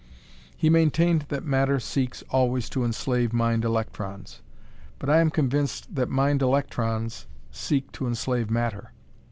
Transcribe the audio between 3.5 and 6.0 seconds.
electrons, but I am convinced